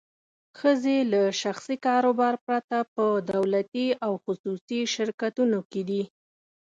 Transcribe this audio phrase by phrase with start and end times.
[0.59, 6.03] ښځې له شخصي کاروبار پرته په دولتي او خصوصي شرکتونو کې دي.